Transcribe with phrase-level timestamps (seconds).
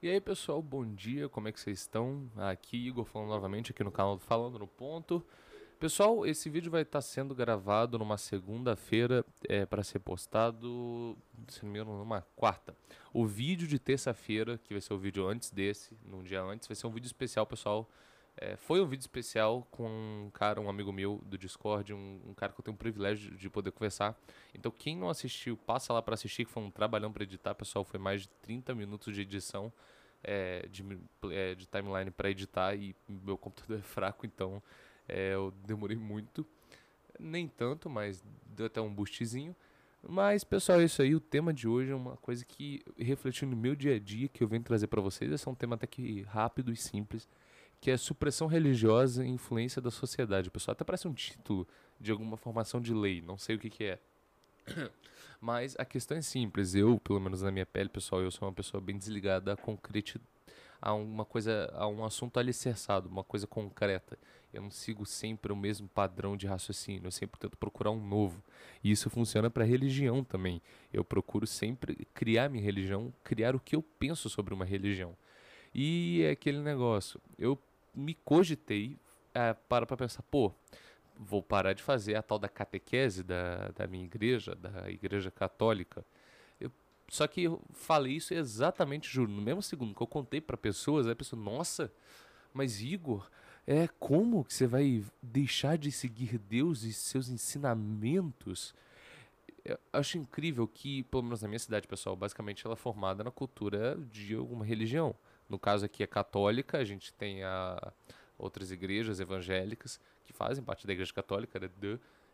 [0.00, 2.30] E aí pessoal, bom dia, como é que vocês estão?
[2.36, 5.26] Aqui Igor falando novamente aqui no canal do Falando no Ponto.
[5.80, 11.72] Pessoal, esse vídeo vai estar sendo gravado numa segunda-feira é, para ser postado, se não
[11.72, 12.76] me engano, numa quarta.
[13.12, 16.76] O vídeo de terça-feira, que vai ser o vídeo antes desse, num dia antes, vai
[16.76, 17.90] ser um vídeo especial, pessoal.
[18.40, 22.34] É, foi um vídeo especial com um cara, um amigo meu do Discord, um, um
[22.34, 24.16] cara que eu tenho o privilégio de poder conversar.
[24.54, 27.84] Então, quem não assistiu, passa lá para assistir, que foi um trabalhão para editar, pessoal.
[27.84, 29.72] Foi mais de 30 minutos de edição
[30.22, 30.84] é, de,
[31.32, 34.62] é, de timeline para editar e meu computador é fraco, então
[35.08, 36.46] é, eu demorei muito.
[37.18, 39.54] Nem tanto, mas deu até um boostzinho.
[40.00, 41.12] Mas, pessoal, é isso aí.
[41.12, 44.44] O tema de hoje é uma coisa que, refletindo no meu dia a dia, que
[44.44, 45.28] eu venho trazer para vocês.
[45.32, 47.28] Esse é um tema até que rápido e simples
[47.80, 50.50] que é supressão religiosa e influência da sociedade.
[50.50, 51.66] Pessoal, até parece um título
[52.00, 53.98] de alguma formação de lei, não sei o que, que é.
[55.40, 56.74] Mas a questão é simples.
[56.74, 60.20] Eu, pelo menos na minha pele, pessoal, eu sou uma pessoa bem desligada a concreti
[60.80, 64.18] a uma coisa, a um assunto alicerçado, uma coisa concreta.
[64.52, 68.42] Eu não sigo sempre o mesmo padrão de raciocínio, eu sempre tento procurar um novo.
[68.82, 70.62] E isso funciona para religião também.
[70.92, 75.16] Eu procuro sempre criar minha religião, criar o que eu penso sobre uma religião.
[75.74, 77.58] E é aquele negócio, eu
[77.94, 78.98] me cogitei
[79.34, 80.52] é, para pensar, pô,
[81.18, 86.04] vou parar de fazer a tal da catequese da, da minha igreja, da igreja católica.
[86.60, 86.70] Eu,
[87.08, 91.06] só que eu falei isso exatamente, juro, no mesmo segundo que eu contei para pessoas,
[91.06, 91.92] a pessoa, nossa,
[92.54, 93.28] mas Igor,
[93.66, 98.74] é como que você vai deixar de seguir Deus e seus ensinamentos?
[99.64, 103.30] Eu acho incrível que, pelo menos na minha cidade, pessoal, basicamente ela é formada na
[103.30, 105.14] cultura de alguma religião.
[105.48, 107.92] No caso aqui é católica, a gente tem a
[108.36, 111.68] outras igrejas evangélicas que fazem parte da igreja católica, né,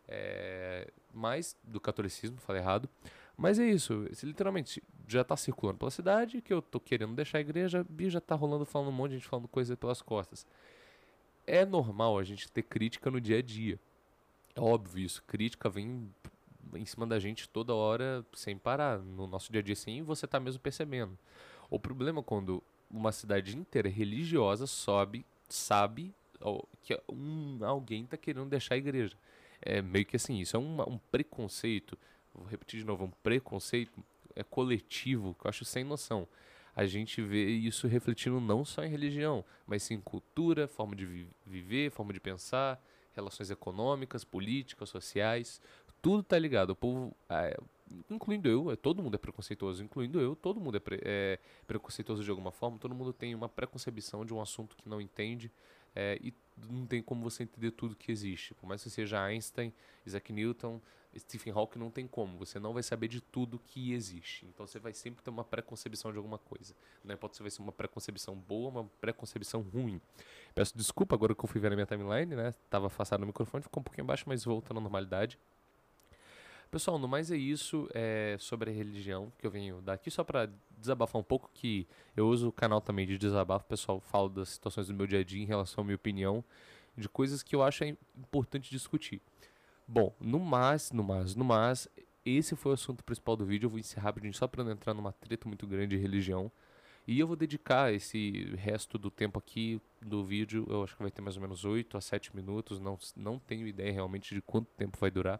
[0.07, 2.89] é, mais do catolicismo, falei errado.
[3.37, 7.39] Mas é isso, esse, literalmente já está circulando pela cidade, que eu tô querendo deixar
[7.39, 10.45] a igreja, e já está rolando falando um monte de gente falando coisa pelas costas.
[11.45, 13.79] É normal a gente ter crítica no dia a dia.
[14.55, 16.09] É óbvio isso, crítica vem
[16.73, 20.25] em cima da gente toda hora, sem parar, no nosso dia a dia, sim, você
[20.25, 21.17] está mesmo percebendo.
[21.69, 26.13] O problema é quando uma cidade inteira religiosa sobe, sabe
[26.83, 29.15] que um, alguém está querendo deixar a igreja.
[29.61, 31.97] É meio que assim, isso é um, um preconceito,
[32.33, 34.03] vou repetir de novo, um preconceito
[34.35, 36.27] é coletivo, que eu acho sem noção.
[36.75, 41.05] A gente vê isso refletindo não só em religião, mas sim em cultura, forma de
[41.05, 45.61] vi viver, forma de pensar, relações econômicas, políticas, sociais,
[46.01, 46.71] tudo tá ligado.
[46.71, 47.57] O povo, é,
[48.09, 52.23] incluindo eu, é, todo mundo é preconceituoso, incluindo eu, todo mundo é, pre, é, preconceituoso
[52.23, 55.51] de alguma forma, todo mundo tem uma preconcebição de um assunto que não entende
[55.95, 56.33] é, e
[56.69, 58.53] não tem como você entender tudo que existe.
[58.53, 59.73] Por mais que seja Einstein,
[60.05, 60.81] Isaac Newton,
[61.17, 62.37] Stephen Hawking, não tem como.
[62.37, 64.45] Você não vai saber de tudo que existe.
[64.45, 66.75] Então você vai sempre ter uma preconcebição de alguma coisa.
[67.03, 70.01] Não importa se vai ser uma preconcebição boa uma preconcebição ruim.
[70.53, 72.53] Peço desculpa agora que eu fui ver na minha timeline, né?
[72.69, 75.39] Tava afastado no microfone, ficou um pouquinho baixo, mas voltando à normalidade.
[76.75, 80.25] Pessoal, no mais é isso é, sobre a religião que eu venho dar aqui, só
[80.25, 81.87] para desabafar um pouco, que
[82.17, 85.23] eu uso o canal também de desabafo, pessoal falo das situações do meu dia a
[85.23, 86.43] dia em relação à minha opinião,
[86.97, 89.21] de coisas que eu acho importante discutir.
[89.87, 91.87] Bom, no mais, no mais, no mais,
[92.25, 94.93] esse foi o assunto principal do vídeo, eu vou encerrar rapidinho só para não entrar
[94.93, 96.51] numa treta muito grande de religião.
[97.07, 101.09] E eu vou dedicar esse resto do tempo aqui do vídeo, eu acho que vai
[101.09, 104.67] ter mais ou menos 8 a 7 minutos, não, não tenho ideia realmente de quanto
[104.75, 105.39] tempo vai durar.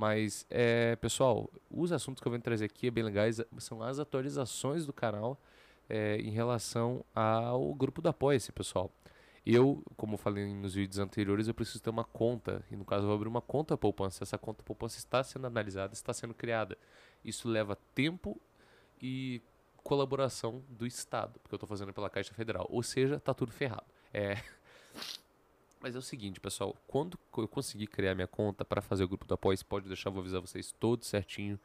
[0.00, 3.98] Mas, é, pessoal, os assuntos que eu venho trazer aqui é bem legais, são as
[3.98, 5.38] atualizações do canal
[5.90, 8.90] é, em relação ao grupo do Apoia-se, pessoal.
[9.44, 13.08] Eu, como falei nos vídeos anteriores, eu preciso ter uma conta, e no caso eu
[13.08, 14.24] vou abrir uma conta poupança.
[14.24, 16.78] Essa conta poupança está sendo analisada, está sendo criada.
[17.22, 18.40] Isso leva tempo
[19.02, 19.42] e
[19.84, 22.66] colaboração do Estado, porque eu estou fazendo pela Caixa Federal.
[22.70, 23.84] Ou seja, está tudo ferrado.
[24.14, 24.42] É...
[25.80, 29.24] Mas é o seguinte, pessoal, quando eu conseguir criar minha conta para fazer o grupo
[29.24, 31.58] do apoio, pode deixar, vou avisar vocês todos certinho.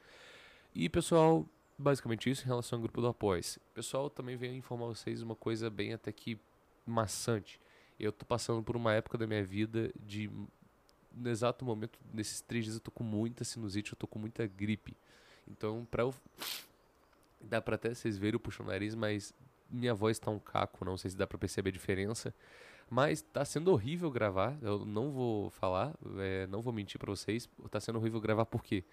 [0.73, 1.45] E pessoal,
[1.77, 3.43] basicamente isso em relação ao grupo do apoio.
[3.73, 6.39] Pessoal, também venho informar vocês uma coisa bem até que
[6.85, 7.59] maçante.
[7.99, 10.29] Eu tô passando por uma época da minha vida de
[11.15, 14.45] no exato momento, nesses três dias eu tô com muita sinusite, eu tô com muita
[14.45, 14.95] gripe.
[15.47, 16.13] Então, pra eu
[17.39, 19.33] dá para até vocês verem o puxo o nariz, mas
[19.69, 22.33] minha voz tá um caco, não sei se dá para perceber a diferença.
[22.89, 27.49] Mas tá sendo horrível gravar, eu não vou falar, é, não vou mentir para vocês.
[27.69, 28.83] Tá sendo horrível gravar porque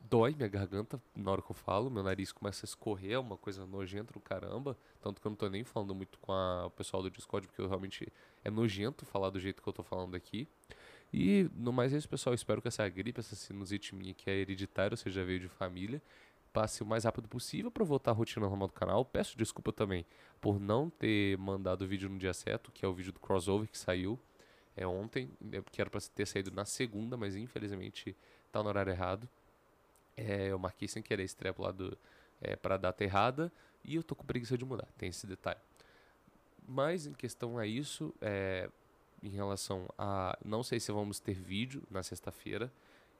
[0.00, 3.36] dói minha garganta na hora que eu falo, meu nariz começa a escorrer, é uma
[3.36, 4.76] coisa nojenta do caramba.
[5.00, 7.60] Tanto que eu não tô nem falando muito com a, o pessoal do Discord, porque
[7.60, 8.10] eu realmente
[8.44, 10.48] é nojento falar do jeito que eu tô falando aqui.
[11.12, 12.34] E no mais é isso, pessoal.
[12.34, 16.00] Espero que essa gripe, essa sinusite minha que é hereditária, ou seja, veio de família,
[16.52, 19.04] passe o mais rápido possível para voltar à rotina normal do canal.
[19.04, 20.04] Peço desculpa também
[20.40, 23.68] por não ter mandado o vídeo no dia certo, que é o vídeo do crossover
[23.68, 24.18] que saiu
[24.76, 28.16] é ontem, é, que era para ter saído na segunda, mas infelizmente
[28.50, 29.28] tá no horário errado.
[30.16, 31.74] É, eu marquei sem querer esse trepo lá
[32.40, 33.52] é, para data errada
[33.84, 35.60] e eu tô com preguiça de mudar, tem esse detalhe.
[36.66, 38.70] Mas em questão a isso, é,
[39.22, 40.38] em relação a.
[40.44, 42.72] Não sei se vamos ter vídeo na sexta-feira.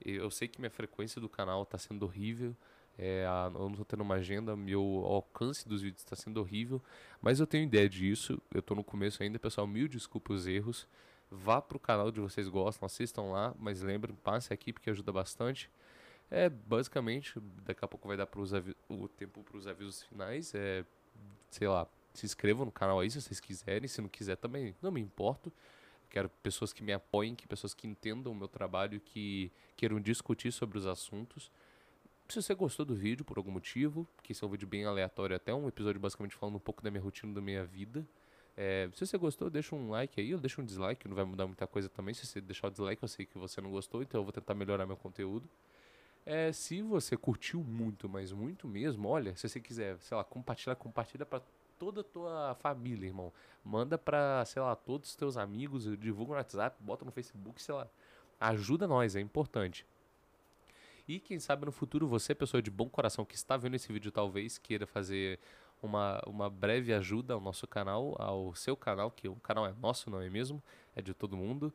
[0.04, 2.56] Eu sei que minha frequência do canal está sendo horrível.
[2.98, 3.24] É,
[3.54, 6.82] eu não estou tendo uma agenda, meu alcance dos vídeos está sendo horrível.
[7.20, 8.40] Mas eu tenho ideia disso.
[8.52, 9.66] Eu estou no começo ainda, pessoal.
[9.66, 10.86] Mil desculpas os erros.
[11.30, 13.54] Vá para o canal de vocês gostam, assistam lá.
[13.58, 15.70] Mas lembrem, passe aqui porque ajuda bastante.
[16.30, 18.28] É basicamente, daqui a pouco vai dar
[18.88, 20.54] o tempo para os avisos finais.
[20.54, 20.84] É,
[21.50, 23.88] sei lá, se inscrevam no canal aí se vocês quiserem.
[23.88, 25.52] Se não quiser também, não me importo.
[26.10, 30.52] Quero pessoas que me apoiem, que pessoas que entendam o meu trabalho, que queiram discutir
[30.52, 31.50] sobre os assuntos.
[32.32, 35.36] Se você gostou do vídeo por algum motivo, que esse é um vídeo bem aleatório,
[35.36, 38.06] até um episódio basicamente falando um pouco da minha rotina, da minha vida.
[38.56, 41.46] É, se você gostou, deixa um like aí, ou deixa um dislike, não vai mudar
[41.46, 42.14] muita coisa também.
[42.14, 44.54] Se você deixar o dislike, eu sei que você não gostou, então eu vou tentar
[44.54, 45.46] melhorar meu conteúdo.
[46.24, 50.74] É, se você curtiu muito, mas muito mesmo, olha, se você quiser, sei lá, compartilhar,
[50.74, 51.42] compartilha para
[51.78, 53.30] toda a tua família, irmão.
[53.62, 57.74] Manda pra, sei lá, todos os teus amigos, divulga no WhatsApp, bota no Facebook, sei
[57.74, 57.86] lá.
[58.40, 59.84] Ajuda nós, é importante.
[61.12, 64.10] E quem sabe no futuro você, pessoa de bom coração que está vendo esse vídeo,
[64.10, 65.38] talvez queira fazer
[65.82, 70.08] uma, uma breve ajuda ao nosso canal, ao seu canal, que o canal é nosso,
[70.08, 70.62] não é mesmo?
[70.96, 71.70] É de todo mundo.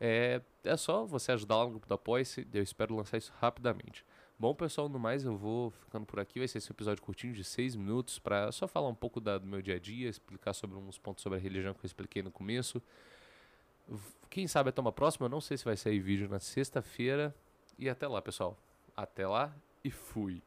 [0.00, 4.06] É, é só você ajudar lá no grupo do Apoia-se, eu espero lançar isso rapidamente.
[4.38, 6.38] Bom, pessoal, no mais eu vou ficando por aqui.
[6.38, 9.48] Vai ser esse episódio curtinho de 6 minutos para só falar um pouco da, do
[9.48, 12.30] meu dia a dia, explicar sobre uns pontos sobre a religião que eu expliquei no
[12.30, 12.80] começo.
[14.30, 17.34] Quem sabe até uma próxima, eu não sei se vai sair vídeo na sexta-feira.
[17.76, 18.56] E até lá, pessoal.
[18.96, 19.54] Até lá
[19.84, 20.42] e fui.